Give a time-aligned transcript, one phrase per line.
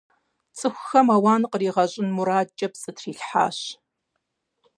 [0.57, 3.57] ЦӀыхухэм ауан къаригъэщӀын мурадкӀэ пцӏы трилъхьащ.